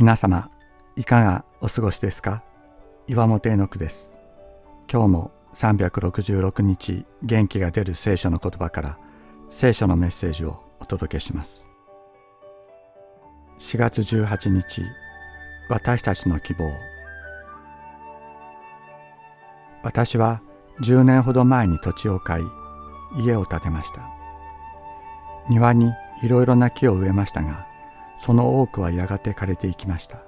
[0.00, 0.50] 皆様
[0.96, 2.42] いかがお過ごしですか？
[3.06, 4.18] 岩本絵の句です。
[4.90, 8.98] 今日も366日元気が出る聖書の言葉から
[9.50, 11.68] 聖書のメッセージをお届けします。
[13.58, 14.80] 4月18日
[15.68, 16.64] 私たちの希望。
[19.82, 20.40] 私は
[20.80, 22.44] 10年ほど前に土地を買い
[23.18, 24.00] 家を建てました。
[25.50, 27.68] 庭にいろいろな木を植えましたが
[28.20, 30.18] その多くはやがて枯れていきました。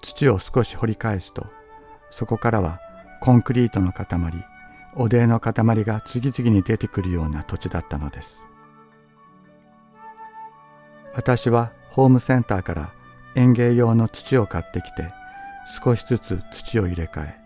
[0.00, 1.46] 土を少し掘り返すと
[2.10, 2.80] そこからは
[3.20, 4.06] コンクリートの塊
[4.96, 5.52] おでの塊
[5.84, 8.46] が次々に出てくるような土地だったのです。
[11.14, 12.92] 私はホームセンターから
[13.34, 15.12] 園芸用の土を買ってきて
[15.82, 17.36] 少しずつ土を入れ替え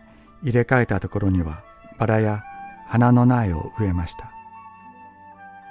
[0.43, 1.63] 入れ替えたところには
[1.99, 2.45] バラや
[2.87, 4.31] 花の苗を植えました。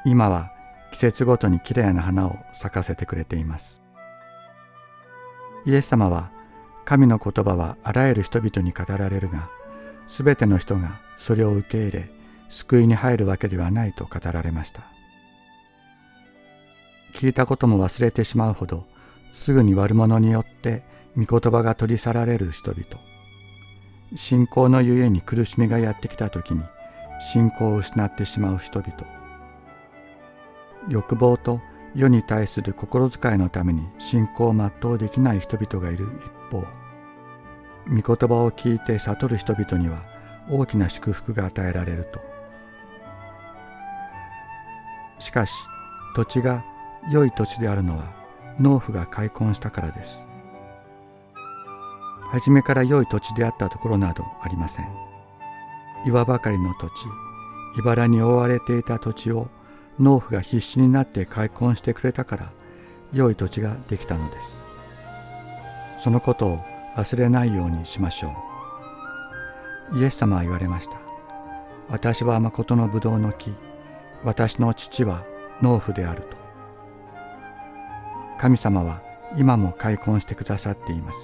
[0.05, 0.51] 今は
[0.91, 3.81] 季節ごとにきれいな花を咲かせてくれています。
[5.65, 6.31] イエス様は
[6.85, 9.49] 神の言葉はあらゆる人々に語られるが
[10.07, 12.09] すべての人がそれを受け入れ
[12.49, 14.83] 救いに入るわけではないと語られました。
[17.13, 18.85] 聞いたことも忘れてしまうほど
[19.33, 20.83] すぐに悪者によって
[21.17, 22.85] 御言葉が取り去られる人々。
[24.15, 26.63] 信仰のゆえに苦しみがやってきた時に
[27.19, 29.26] 信仰を失ってしまう人々。
[30.89, 31.61] 欲望と
[31.95, 36.07] 世に対する心遣いのために信仰を全うできない人々がいる
[36.49, 36.65] 一方
[37.89, 40.03] 御言葉を聞いて悟る人々には
[40.49, 42.19] 大きな祝福が与えられると。
[45.19, 45.53] しかし
[46.15, 46.63] 土地が
[47.11, 48.13] 良い土地であるのは
[48.59, 50.25] 農夫が開墾したからです。
[52.31, 54.87] 初めから良い土地であったところなどありません。
[56.05, 56.91] 岩ばかりの土地
[57.79, 59.47] 茨に覆われていた土地を
[59.99, 62.51] 農夫が必死になって開墾してくれたから
[63.13, 64.57] 良い土地ができたのです。
[66.03, 66.59] そのことを
[66.95, 68.35] 忘れないようにしましょ
[69.93, 69.99] う。
[69.99, 70.97] イエス様は言われました。
[71.89, 73.53] 私は誠のブドウの木。
[74.23, 75.23] 私の父は
[75.61, 76.37] 農夫であると。
[78.39, 79.01] 神様は
[79.37, 81.19] 今も開墾してくださっています。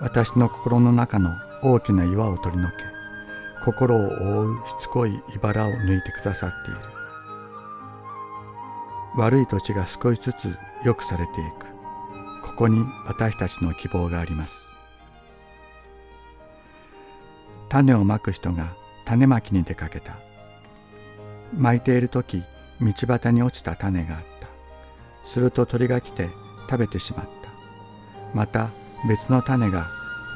[0.00, 1.30] 私の心の中の
[1.62, 2.84] 大きな岩を取り除け。
[3.64, 6.97] 心を覆うしつこい茨を抜いてくださっている。
[9.18, 11.66] 悪い土地が少しずつ良くされていく。
[12.40, 14.62] ここに私たちの希望があります。
[17.68, 20.18] 種をまく人が種まきに出かけた。
[21.52, 22.44] まいている時
[22.80, 24.46] 道端に落ちた種があった。
[25.24, 26.30] すると鳥が来て
[26.70, 27.50] 食べてしまった。
[28.34, 28.70] また
[29.08, 29.88] 別の種が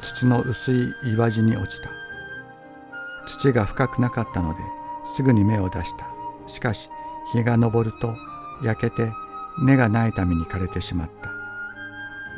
[0.03, 1.89] 土の薄い岩地に落ちた。
[3.29, 4.61] 土が深くなかったので
[5.15, 6.07] すぐに芽を出した。
[6.49, 6.91] しかし
[7.33, 8.17] 日が昇ると
[8.63, 9.13] 焼けて
[9.61, 11.31] 根がないために枯れてしまった。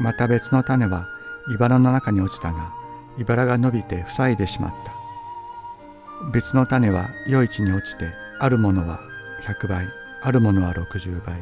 [0.02, 1.06] また別の種は
[1.48, 2.72] 茨の中に落ちたが
[3.18, 6.30] 茨が伸びて塞いでしまった。
[6.32, 9.00] 別の種は余市に落ちてあるものは
[9.42, 9.86] 100倍
[10.22, 11.36] あるものは60倍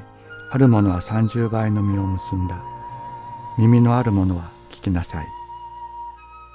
[0.51, 2.63] あるものは30倍の実を結んだ。
[3.59, 5.27] 耳のあるものは聞きなさい。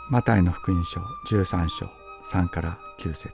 [0.10, 1.88] マタイの福音書13章
[2.32, 3.32] 3から9節。